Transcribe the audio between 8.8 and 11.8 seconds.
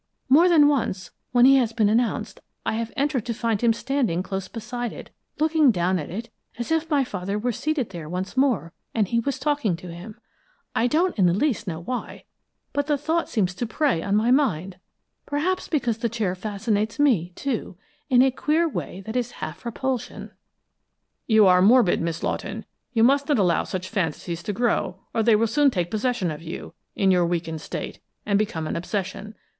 and he was talking to him, I don't in the least know